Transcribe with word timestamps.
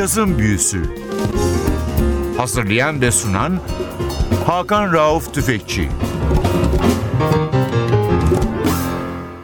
Cazın 0.00 0.38
Büyüsü 0.38 0.82
Hazırlayan 2.36 3.00
ve 3.00 3.10
sunan 3.10 3.60
Hakan 4.46 4.92
Rauf 4.92 5.34
Tüfekçi 5.34 5.88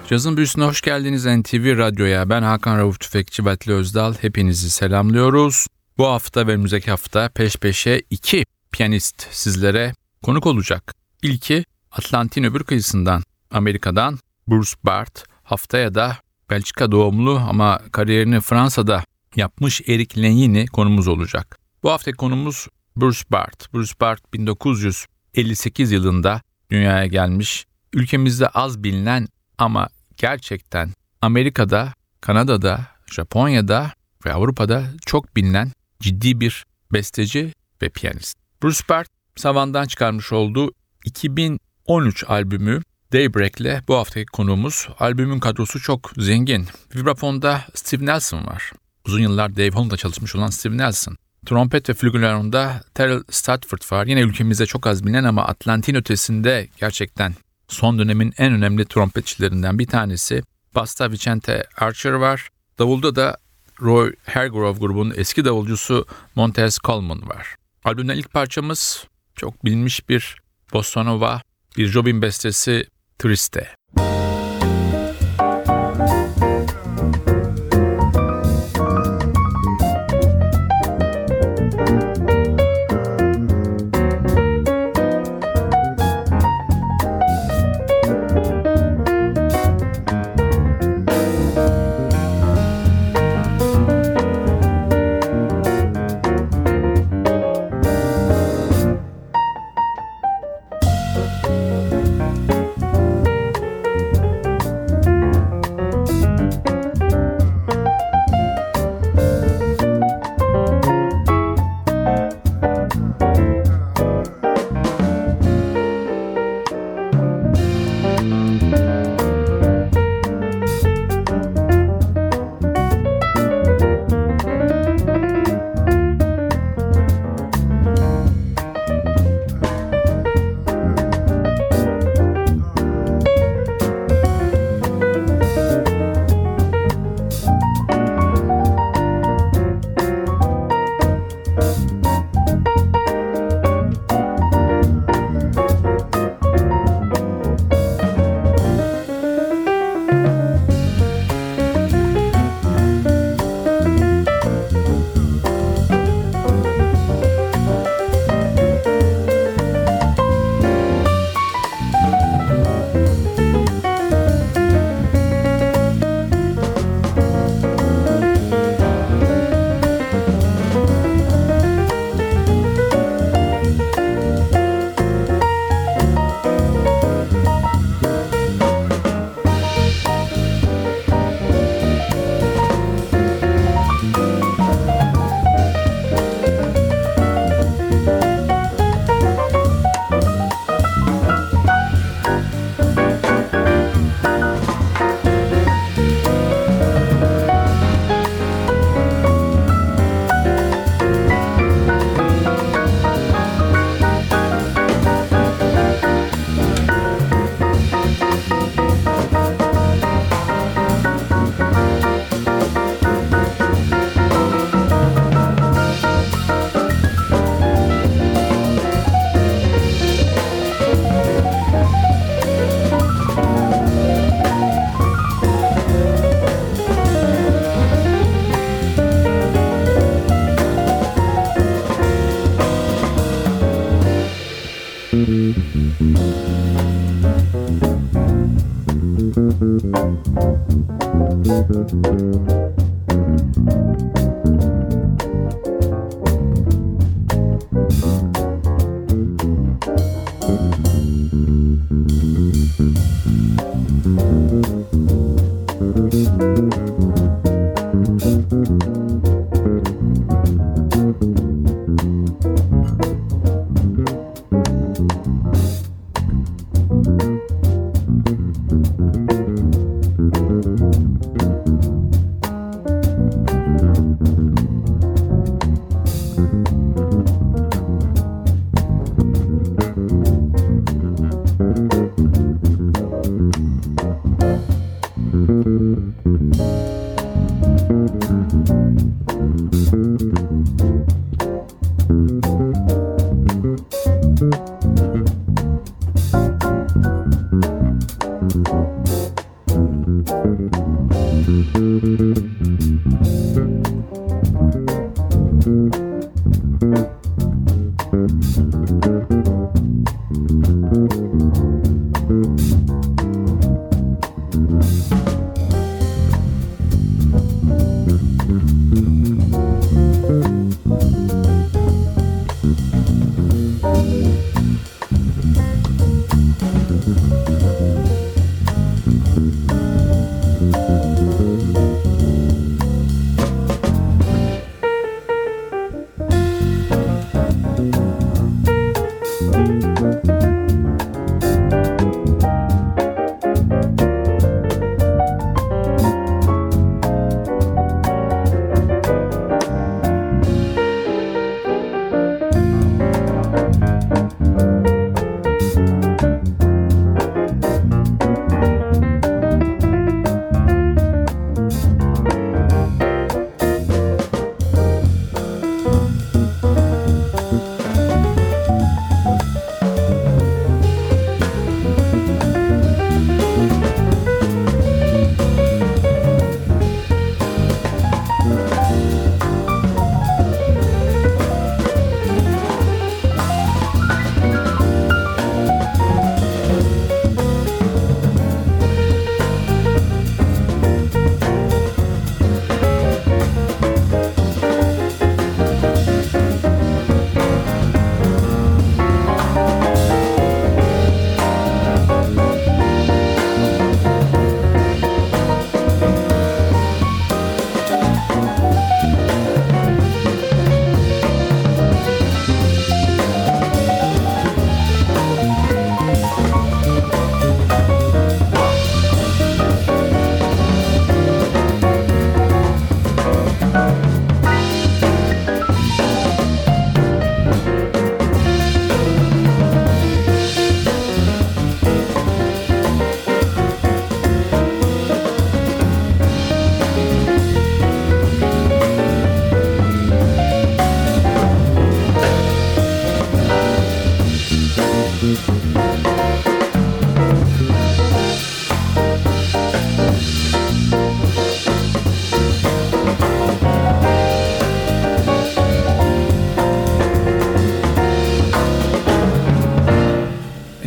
Cazın 0.09 0.37
Büyüsü'ne 0.37 0.65
hoş 0.65 0.81
geldiniz 0.81 1.27
NTV 1.27 1.79
Radyo'ya. 1.79 2.29
Ben 2.31 2.43
Hakan 2.43 2.79
Rauf 2.79 3.01
Tüfekçi 3.01 3.45
Vatli 3.45 3.73
Özdal. 3.73 4.15
Hepinizi 4.21 4.71
selamlıyoruz. 4.71 5.67
Bu 5.99 6.07
hafta 6.07 6.47
ve 6.47 6.53
önümüzdeki 6.53 6.91
hafta 6.91 7.29
peş 7.29 7.57
peşe 7.57 8.03
iki 8.11 8.45
piyanist 8.73 9.27
sizlere 9.31 9.95
konuk 10.23 10.47
olacak. 10.47 10.95
İlki 11.23 11.65
Atlantin 11.93 12.45
öbür 12.45 12.65
kıyısından, 12.65 13.23
Amerika'dan 13.51 14.19
Bruce 14.49 14.73
Bart. 14.85 15.25
Haftaya 15.45 15.95
da 15.95 16.17
Belçika 16.51 16.93
doğumlu 16.93 17.43
ama 17.49 17.81
kariyerini 17.93 18.41
Fransa'da 18.41 19.05
yapmış 19.37 19.83
Eric 19.87 20.23
Lenyini 20.23 20.67
konumuz 20.67 21.09
olacak. 21.09 21.59
Bu 21.83 21.91
haftaki 21.91 22.17
konumuz 22.17 22.67
Bruce 22.97 23.23
Bart. 23.31 23.75
Bruce 23.75 23.93
Bart 24.01 24.33
1958 24.35 25.93
yılında 25.93 26.43
dünyaya 26.71 27.07
gelmiş. 27.07 27.67
Ülkemizde 27.93 28.49
az 28.49 28.85
bilinen 28.85 29.29
ama 29.59 29.89
gerçekten 30.17 30.93
Amerika'da, 31.21 31.93
Kanada'da, 32.21 32.87
Japonya'da 33.13 33.93
ve 34.27 34.33
Avrupa'da 34.33 34.85
çok 35.07 35.37
bilinen 35.37 35.73
ciddi 36.01 36.41
bir 36.41 36.65
besteci 36.93 37.53
ve 37.83 37.89
piyanist. 37.89 38.39
Bruce 38.63 38.81
Bart, 38.89 39.09
Savan'dan 39.37 39.87
çıkarmış 39.87 40.33
olduğu 40.33 40.73
2013 41.05 42.25
albümü 42.29 42.83
Daybreak'le 43.13 43.89
bu 43.89 43.97
haftaki 43.97 44.27
konuğumuz. 44.27 44.89
Albümün 44.99 45.41
kadrosu 45.41 45.81
çok 45.81 46.13
zengin. 46.19 46.67
Vibrafonda 46.95 47.65
Steve 47.75 48.07
Nelson 48.07 48.47
var. 48.47 48.73
Uzun 49.07 49.21
yıllar 49.21 49.57
Dave 49.57 49.71
Holland'da 49.71 49.97
çalışmış 49.97 50.37
olan 50.37 50.51
Steve 50.51 50.77
Nelson. 50.77 51.17
Trompet 51.47 51.89
ve 51.89 51.95
flügelhorn'da 51.95 52.83
Terrell 52.95 53.23
Statford 53.31 53.93
var. 53.93 54.07
Yine 54.07 54.21
ülkemizde 54.21 54.67
çok 54.67 54.87
az 54.87 55.05
bilinen 55.05 55.25
ama 55.25 55.45
Atlantin 55.45 55.95
ötesinde 55.95 56.69
gerçekten 56.77 57.35
son 57.69 57.99
dönemin 57.99 58.35
en 58.39 58.53
önemli 58.53 58.85
trompetçilerinden 58.85 59.79
bir 59.79 59.87
tanesi. 59.87 60.43
Basta 60.75 61.11
Vicente 61.11 61.67
Archer 61.77 62.13
var. 62.13 62.49
Davulda 62.79 63.17
da 63.17 63.37
Roy 63.83 64.13
Hargrove 64.25 64.79
grubunun 64.79 65.15
eski 65.17 65.45
davulcusu 65.45 66.07
Montez 66.35 66.79
Coleman 66.79 67.29
var. 67.29 67.55
Albümden 67.85 68.17
ilk 68.17 68.33
parçamız 68.33 69.05
çok 69.37 69.65
bilinmiş 69.65 70.09
bir 70.09 70.37
bossa 70.73 71.03
nova, 71.03 71.43
bir 71.77 71.87
Jobin 71.87 72.23
bestesi 72.23 72.87
Triste. 73.19 73.75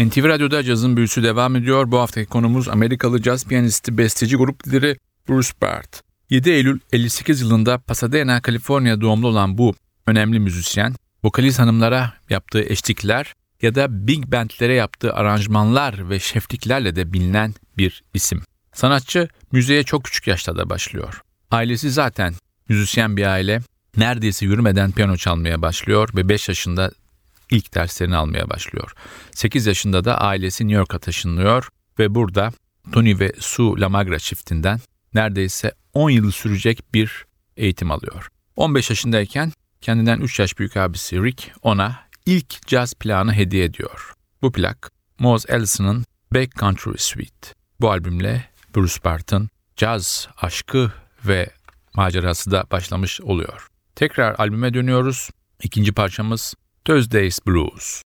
NTV 0.10 0.24
Radyo'da 0.24 0.64
cazın 0.64 0.98
büyüsü 0.98 1.24
devam 1.24 1.56
ediyor. 1.56 1.92
Bu 1.92 2.00
haftaki 2.00 2.30
konumuz 2.30 2.70
Amerikalı 2.70 3.22
caz 3.22 3.46
piyanisti, 3.46 3.98
besteci, 3.98 4.36
grup 4.36 4.68
lideri 4.68 4.98
Bruce 5.30 5.50
Bart. 5.62 6.02
7 6.30 6.50
Eylül 6.50 6.80
58 6.92 7.42
yılında 7.42 7.78
Pasadena, 7.78 8.42
Kaliforniya 8.42 9.02
doğumlu 9.02 9.28
olan 9.28 9.58
bu 9.58 9.76
önemli 10.08 10.40
müzisyen, 10.40 10.96
vokalist 11.24 11.60
hanımlara 11.60 12.14
yaptığı 12.30 12.62
eşlikler 12.62 13.34
ya 13.62 13.76
da 13.76 14.08
big 14.08 14.32
bandlere 14.32 14.74
yaptığı 14.74 15.14
aranjmanlar 15.14 16.10
ve 16.10 16.20
şefliklerle 16.20 16.96
de 16.96 17.14
bilinen 17.14 17.54
bir 17.78 18.04
isim. 18.14 18.42
Sanatçı 18.74 19.28
müziğe 19.52 19.84
çok 19.84 20.04
küçük 20.04 20.28
yaşta 20.28 20.58
da 20.58 20.70
başlıyor. 20.70 21.22
Ailesi 21.52 21.92
zaten 21.92 22.34
müzisyen 22.70 23.18
bir 23.18 23.26
aile. 23.26 23.62
Neredeyse 23.98 24.46
yürümeden 24.46 24.92
piyano 24.92 25.18
çalmaya 25.18 25.62
başlıyor 25.62 26.10
ve 26.16 26.30
5 26.30 26.50
yaşında 26.50 26.92
ilk 27.50 27.76
derslerini 27.76 28.16
almaya 28.16 28.50
başlıyor. 28.50 28.94
8 29.32 29.68
yaşında 29.68 30.04
da 30.06 30.22
ailesi 30.22 30.68
New 30.68 30.78
York'a 30.78 31.00
taşınıyor 31.00 31.70
ve 32.00 32.16
burada 32.16 32.52
Tony 32.92 33.20
ve 33.20 33.34
Sue 33.40 33.82
Lamagra 33.82 34.20
çiftinden 34.20 34.80
neredeyse 35.14 35.72
10 35.94 36.10
yıl 36.10 36.32
sürecek 36.32 36.94
bir 36.94 37.26
eğitim 37.58 37.92
alıyor. 37.92 38.28
15 38.56 38.90
yaşındayken 38.90 39.52
kendinden 39.82 40.20
3 40.20 40.40
yaş 40.40 40.60
büyük 40.60 40.78
abisi 40.78 41.24
Rick 41.24 41.52
ona 41.62 42.00
ilk 42.26 42.68
caz 42.68 42.94
plağını 42.94 43.34
hediye 43.34 43.64
ediyor. 43.64 44.14
Bu 44.42 44.52
plak 44.52 44.92
Mose 45.20 45.54
Ellison'ın 45.54 46.06
Back 46.34 46.56
Country 46.60 46.98
Suite. 46.98 47.48
Bu 47.82 47.92
albümle 47.92 48.46
Bruce 48.76 49.04
Barton 49.06 49.50
caz 49.76 50.28
aşkı 50.38 50.92
ve 51.26 51.50
macerası 51.94 52.52
da 52.52 52.64
başlamış 52.72 53.22
oluyor. 53.22 53.68
Tekrar 53.96 54.36
albüme 54.38 54.74
dönüyoruz. 54.74 55.30
İkinci 55.64 55.92
parçamız 55.92 56.54
Thursday's 56.86 57.40
Blues. 57.40 58.02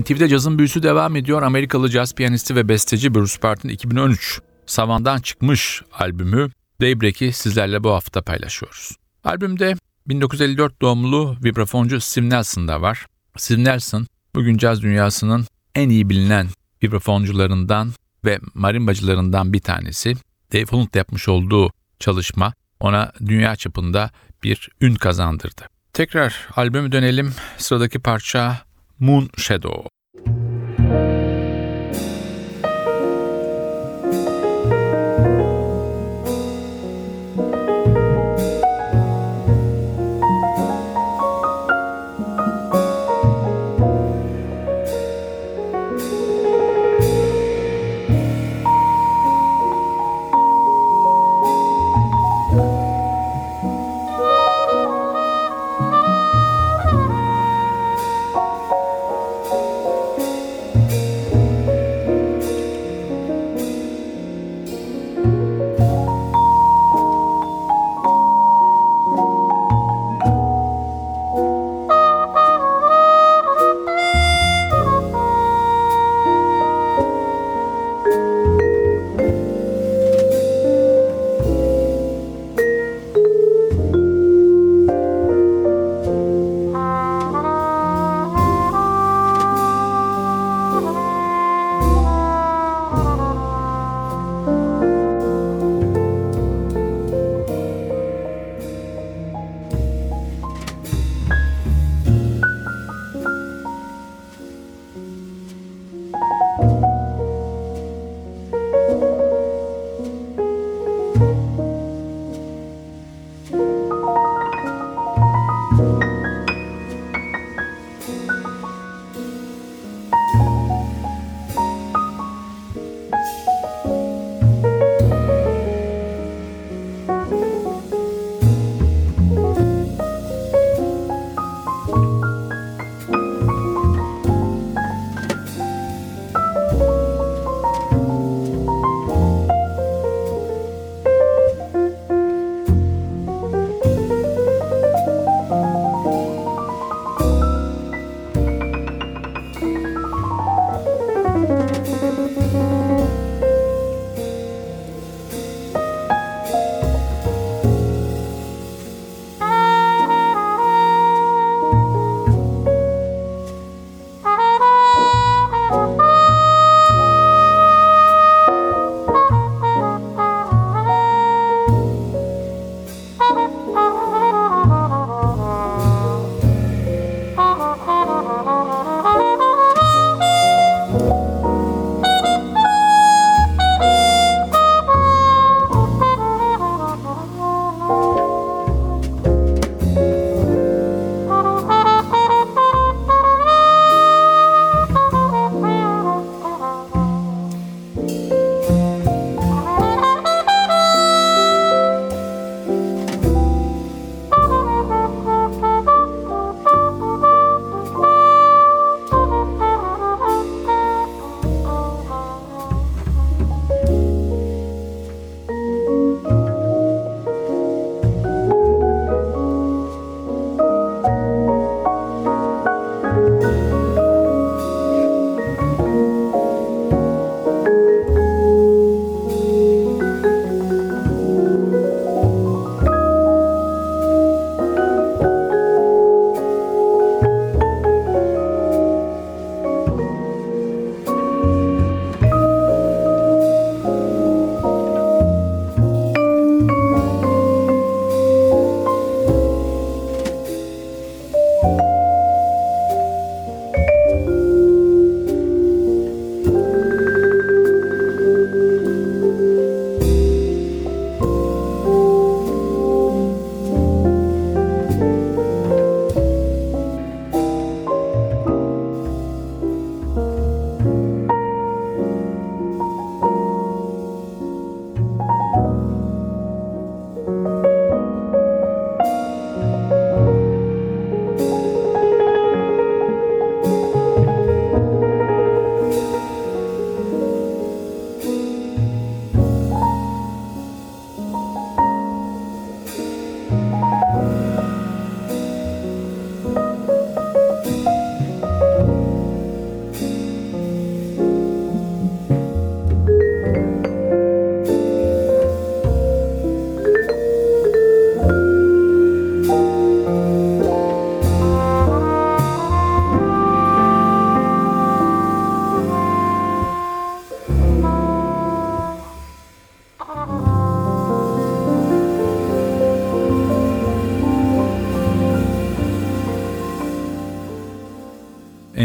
NTV'de 0.00 0.28
cazın 0.28 0.58
büyüsü 0.58 0.82
devam 0.82 1.16
ediyor. 1.16 1.42
Amerikalı 1.42 1.90
caz 1.90 2.14
piyanisti 2.14 2.56
ve 2.56 2.68
besteci 2.68 3.14
Bruce 3.14 3.32
Spartan 3.32 3.68
2013 3.68 4.40
Savan'dan 4.66 5.20
çıkmış 5.20 5.82
albümü 5.92 6.50
Daybreak'i 6.80 7.32
sizlerle 7.32 7.84
bu 7.84 7.90
hafta 7.90 8.22
paylaşıyoruz. 8.22 8.96
Albümde 9.24 9.74
1954 10.08 10.82
doğumlu 10.82 11.36
vibrafoncu 11.44 12.00
Steve 12.00 12.28
Nelson 12.28 12.68
da 12.68 12.82
var. 12.82 13.06
Steve 13.36 13.64
Nelson 13.64 14.06
bugün 14.34 14.58
caz 14.58 14.82
dünyasının 14.82 15.46
en 15.74 15.88
iyi 15.88 16.08
bilinen 16.10 16.48
vibrafoncularından 16.82 17.92
ve 18.24 18.38
marimbacılarından 18.54 19.52
bir 19.52 19.60
tanesi. 19.60 20.14
Dave 20.52 20.64
Holland'la 20.64 20.98
yapmış 20.98 21.28
olduğu 21.28 21.70
çalışma 21.98 22.52
ona 22.80 23.12
dünya 23.26 23.56
çapında 23.56 24.10
bir 24.42 24.68
ün 24.80 24.94
kazandırdı. 24.94 25.62
Tekrar 25.92 26.48
albümü 26.56 26.92
dönelim. 26.92 27.34
Sıradaki 27.58 27.98
parça 27.98 28.62
Moon 28.98 29.28
Shadow. 29.36 29.86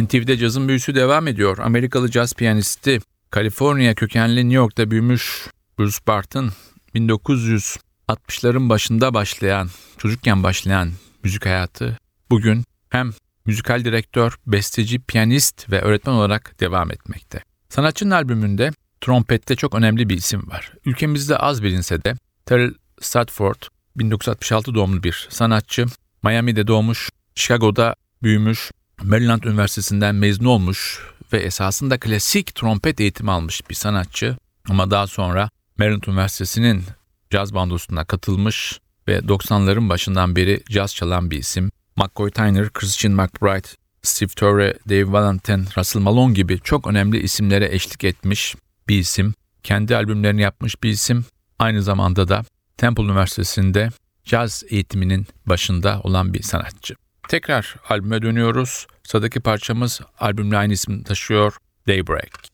NTV'de 0.07 0.37
cazın 0.37 0.67
büyüsü 0.67 0.95
devam 0.95 1.27
ediyor. 1.27 1.57
Amerikalı 1.57 2.11
caz 2.11 2.33
piyanisti, 2.33 2.99
Kaliforniya 3.31 3.95
kökenli 3.95 4.35
New 4.35 4.55
York'ta 4.55 4.91
büyümüş 4.91 5.47
Bruce 5.79 5.97
Barton, 6.07 6.51
1960'ların 6.95 8.69
başında 8.69 9.13
başlayan, 9.13 9.69
çocukken 9.97 10.43
başlayan 10.43 10.91
müzik 11.23 11.45
hayatı 11.45 11.97
bugün 12.29 12.63
hem 12.89 13.11
müzikal 13.45 13.85
direktör, 13.85 14.37
besteci, 14.47 14.99
piyanist 14.99 15.71
ve 15.71 15.81
öğretmen 15.81 16.13
olarak 16.13 16.59
devam 16.59 16.91
etmekte. 16.91 17.43
Sanatçının 17.69 18.11
albümünde 18.11 18.71
trompette 19.01 19.55
çok 19.55 19.75
önemli 19.75 20.09
bir 20.09 20.17
isim 20.17 20.49
var. 20.49 20.73
Ülkemizde 20.85 21.37
az 21.37 21.63
bilinse 21.63 22.03
de 22.03 22.13
Terrell 22.45 22.73
Stratford 23.01 23.61
1966 23.95 24.75
doğumlu 24.75 25.03
bir 25.03 25.27
sanatçı. 25.29 25.85
Miami'de 26.23 26.67
doğmuş, 26.67 27.09
Chicago'da 27.35 27.95
büyümüş, 28.23 28.71
Maryland 29.03 29.43
Üniversitesi'nden 29.43 30.15
mezun 30.15 30.45
olmuş 30.45 30.99
ve 31.33 31.37
esasında 31.37 31.97
klasik 31.97 32.55
trompet 32.55 32.99
eğitimi 33.01 33.31
almış 33.31 33.69
bir 33.69 33.75
sanatçı. 33.75 34.37
Ama 34.69 34.91
daha 34.91 35.07
sonra 35.07 35.49
Maryland 35.77 36.03
Üniversitesi'nin 36.03 36.83
caz 37.29 37.53
bandosuna 37.53 38.05
katılmış 38.05 38.79
ve 39.07 39.17
90'ların 39.17 39.89
başından 39.89 40.35
beri 40.35 40.63
caz 40.69 40.95
çalan 40.95 41.31
bir 41.31 41.37
isim. 41.37 41.71
McCoy 41.95 42.31
Tyner, 42.31 42.69
Christian 42.69 43.13
McBride, 43.13 43.67
Steve 44.01 44.29
Torre, 44.29 44.77
Dave 44.89 45.11
Valentin, 45.11 45.67
Russell 45.77 46.01
Malone 46.01 46.33
gibi 46.33 46.59
çok 46.63 46.87
önemli 46.87 47.19
isimlere 47.19 47.75
eşlik 47.75 48.03
etmiş 48.03 48.55
bir 48.87 48.99
isim. 48.99 49.33
Kendi 49.63 49.95
albümlerini 49.95 50.41
yapmış 50.41 50.83
bir 50.83 50.89
isim. 50.89 51.25
Aynı 51.59 51.83
zamanda 51.83 52.27
da 52.27 52.45
Temple 52.77 53.03
Üniversitesi'nde 53.03 53.89
caz 54.25 54.63
eğitiminin 54.69 55.27
başında 55.45 56.01
olan 56.03 56.33
bir 56.33 56.41
sanatçı. 56.41 56.95
Tekrar 57.27 57.75
albüme 57.89 58.21
dönüyoruz. 58.21 58.87
Sıradaki 59.03 59.39
parçamız 59.39 60.01
albümle 60.19 60.57
aynı 60.57 60.73
isim 60.73 61.03
taşıyor. 61.03 61.57
Daybreak. 61.87 62.47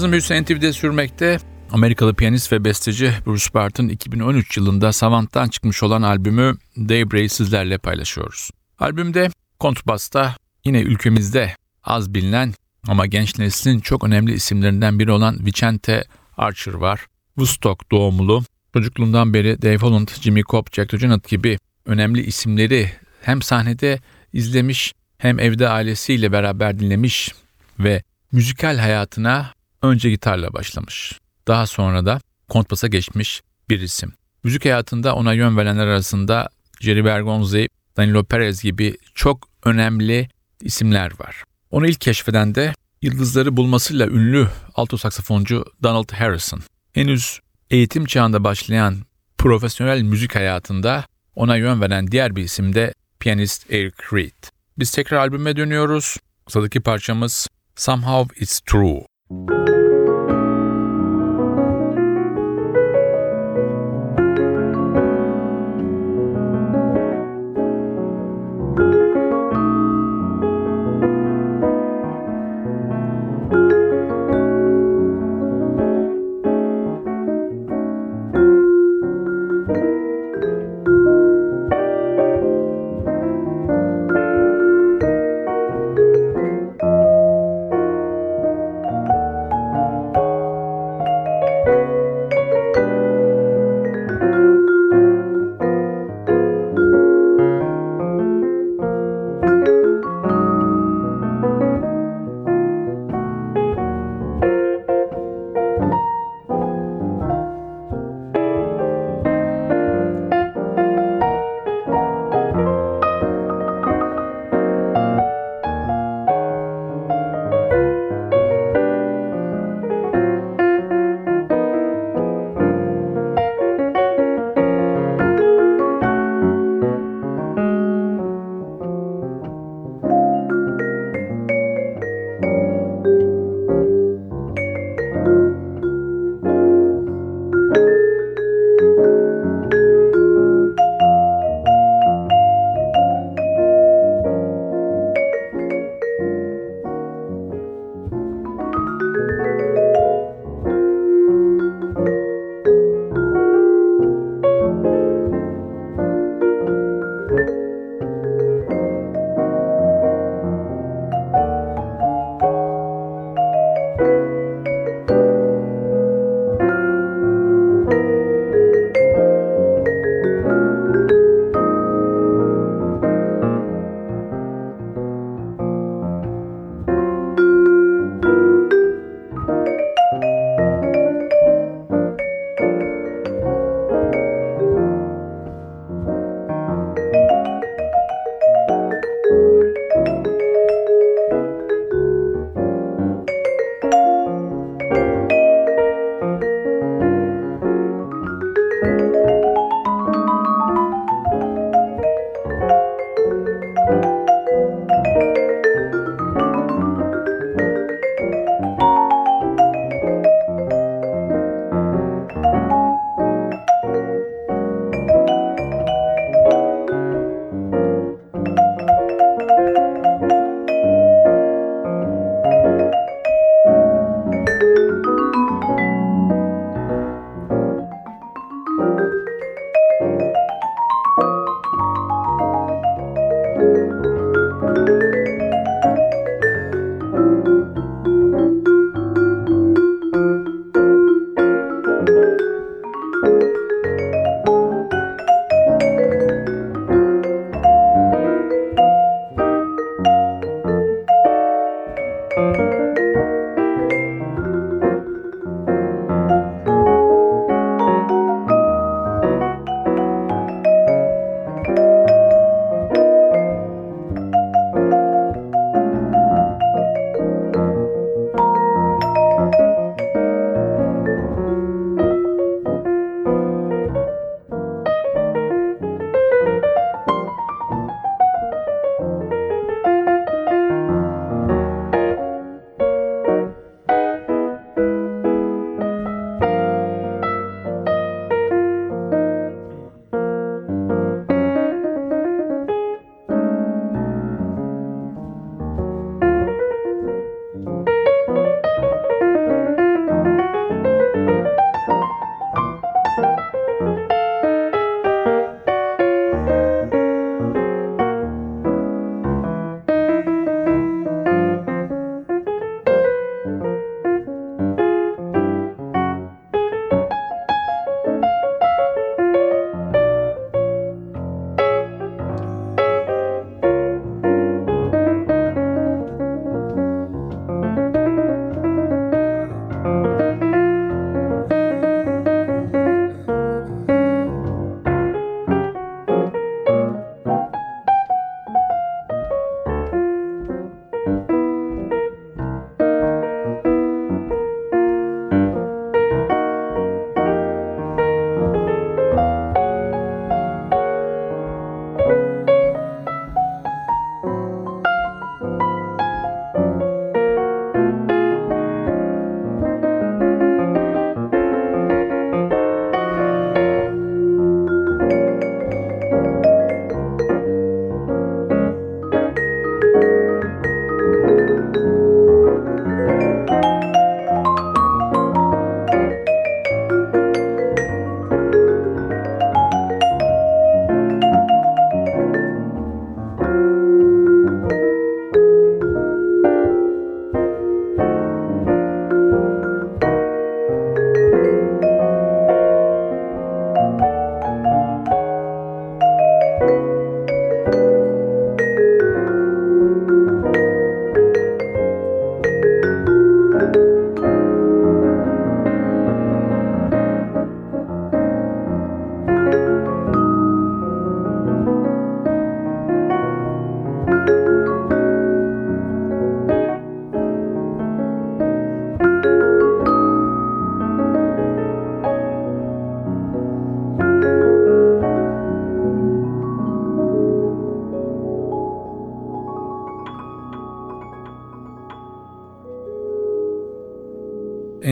Cazın 0.00 0.12
büyüsü 0.12 0.42
NTV'de 0.42 0.72
sürmekte. 0.72 1.38
Amerikalı 1.72 2.14
piyanist 2.14 2.52
ve 2.52 2.64
besteci 2.64 3.12
Bruce 3.26 3.54
Barton 3.54 3.88
2013 3.88 4.56
yılında 4.56 4.92
Savant'tan 4.92 5.48
çıkmış 5.48 5.82
olan 5.82 6.02
albümü 6.02 6.56
Daybreak'i 6.76 7.28
sizlerle 7.28 7.78
paylaşıyoruz. 7.78 8.50
Albümde 8.78 9.30
kontrbasta 9.58 10.36
yine 10.64 10.80
ülkemizde 10.80 11.54
az 11.84 12.14
bilinen 12.14 12.54
ama 12.88 13.06
genç 13.06 13.38
neslin 13.38 13.80
çok 13.80 14.04
önemli 14.04 14.32
isimlerinden 14.32 14.98
biri 14.98 15.12
olan 15.12 15.46
Vicente 15.46 16.04
Archer 16.36 16.74
var. 16.74 17.06
Woodstock 17.34 17.90
doğumlu. 17.90 18.42
Çocukluğundan 18.72 19.34
beri 19.34 19.62
Dave 19.62 19.76
Holland, 19.76 20.08
Jimmy 20.20 20.42
Cobb, 20.42 20.66
Jack 20.72 20.92
DeJohnette 20.92 21.36
gibi 21.36 21.58
önemli 21.86 22.22
isimleri 22.22 22.90
hem 23.22 23.42
sahnede 23.42 23.98
izlemiş 24.32 24.92
hem 25.18 25.38
evde 25.38 25.68
ailesiyle 25.68 26.32
beraber 26.32 26.78
dinlemiş 26.78 27.34
ve 27.78 28.02
müzikal 28.32 28.78
hayatına 28.78 29.59
önce 29.82 30.10
gitarla 30.10 30.52
başlamış. 30.52 31.20
Daha 31.48 31.66
sonra 31.66 32.06
da 32.06 32.20
kontbasa 32.48 32.86
geçmiş 32.86 33.42
bir 33.68 33.80
isim. 33.80 34.12
Müzik 34.44 34.64
hayatında 34.64 35.14
ona 35.14 35.32
yön 35.32 35.56
verenler 35.56 35.86
arasında 35.86 36.48
Jerry 36.80 37.04
Bergonzi, 37.04 37.68
Danilo 37.96 38.24
Perez 38.24 38.62
gibi 38.62 38.96
çok 39.14 39.48
önemli 39.64 40.28
isimler 40.60 41.12
var. 41.20 41.42
Onu 41.70 41.86
ilk 41.86 42.00
keşfeden 42.00 42.54
de 42.54 42.74
yıldızları 43.02 43.56
bulmasıyla 43.56 44.06
ünlü 44.06 44.48
alto 44.74 44.96
saksafoncu 44.96 45.64
Donald 45.82 46.12
Harrison. 46.12 46.60
Henüz 46.92 47.40
eğitim 47.70 48.04
çağında 48.04 48.44
başlayan 48.44 48.96
profesyonel 49.38 50.02
müzik 50.02 50.34
hayatında 50.34 51.04
ona 51.34 51.56
yön 51.56 51.80
veren 51.80 52.10
diğer 52.10 52.36
bir 52.36 52.42
isim 52.42 52.74
de 52.74 52.94
piyanist 53.20 53.72
Eric 53.72 53.96
Reed. 54.12 54.44
Biz 54.78 54.90
tekrar 54.90 55.18
albüme 55.18 55.56
dönüyoruz. 55.56 56.16
Sıradaki 56.48 56.80
parçamız 56.80 57.48
Somehow 57.76 58.40
It's 58.40 58.60
True. 58.60 59.69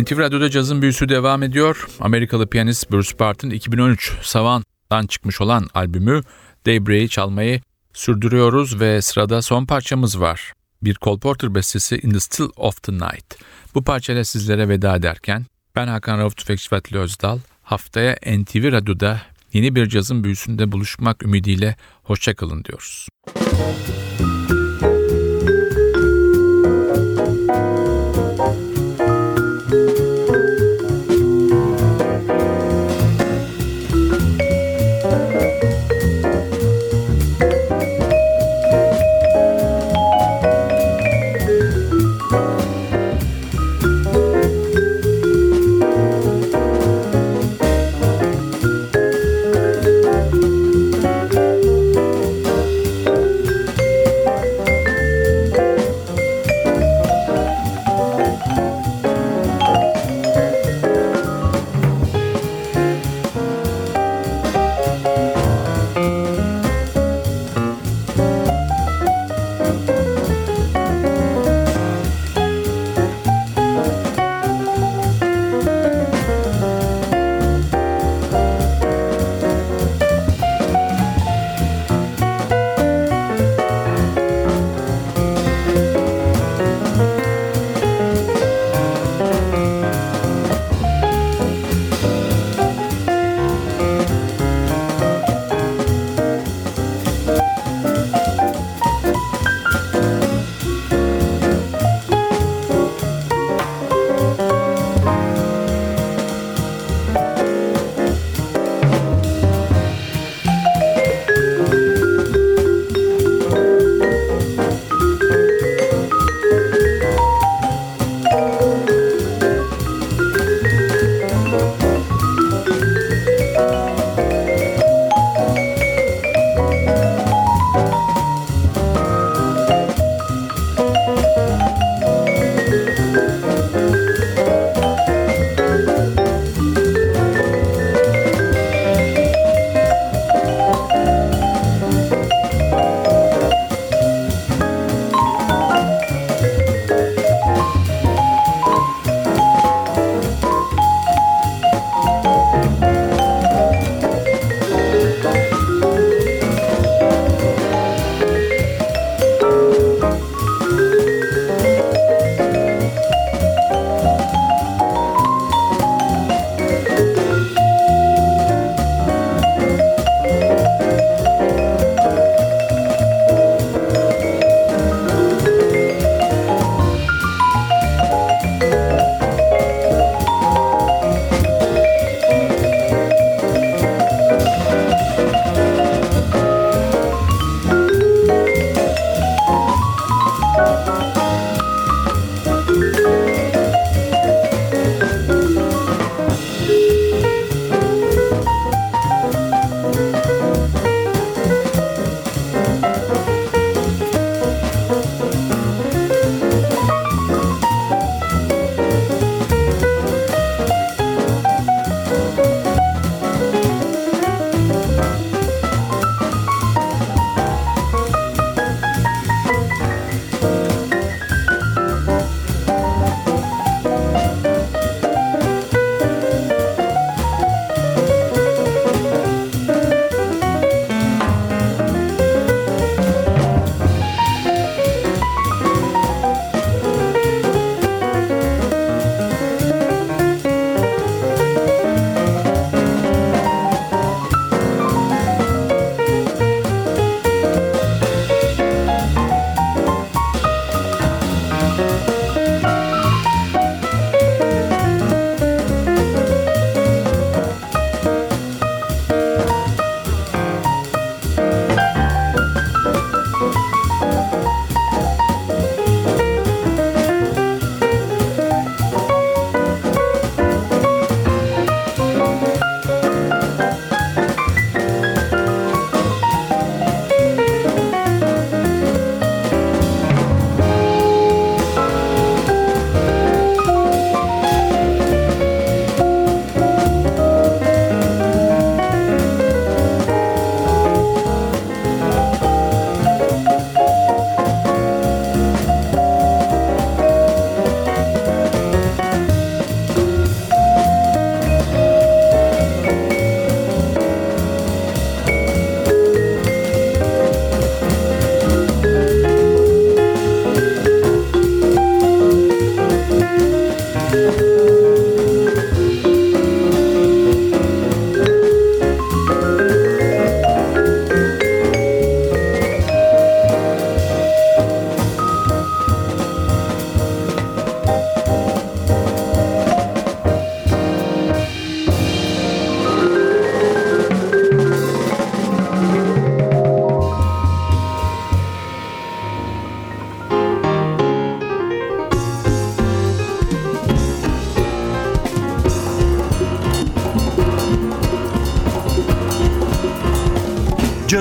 NTV 0.02 0.18
Radyo'da 0.18 0.50
cazın 0.50 0.82
büyüsü 0.82 1.08
devam 1.08 1.42
ediyor. 1.42 1.86
Amerikalı 2.00 2.46
piyanist 2.46 2.92
Bruce 2.92 3.08
Spartan 3.08 3.50
2013 3.50 4.12
Savant'tan 4.22 5.06
çıkmış 5.06 5.40
olan 5.40 5.66
albümü 5.74 6.22
Daybreak'i 6.66 7.08
çalmayı 7.08 7.60
sürdürüyoruz 7.92 8.80
ve 8.80 9.02
sırada 9.02 9.42
son 9.42 9.66
parçamız 9.66 10.20
var. 10.20 10.52
Bir 10.82 10.94
Cole 10.94 11.20
Porter 11.20 11.54
bestesi 11.54 11.98
In 12.02 12.10
the 12.10 12.20
Still 12.20 12.48
of 12.56 12.82
the 12.82 12.92
Night. 12.92 13.38
Bu 13.74 13.84
parçayla 13.84 14.24
sizlere 14.24 14.68
veda 14.68 14.96
ederken 14.96 15.46
ben 15.76 15.86
Hakan 15.86 16.18
Rauf 16.18 16.36
Tüfekçi 16.36 16.74
Vatli 16.74 16.98
Özdal. 16.98 17.38
Haftaya 17.62 18.16
NTV 18.26 18.72
Radyo'da 18.72 19.22
yeni 19.52 19.74
bir 19.74 19.88
cazın 19.88 20.24
büyüsünde 20.24 20.72
buluşmak 20.72 21.22
ümidiyle 21.22 21.76
hoşçakalın 22.02 22.64
diyoruz. 22.64 23.08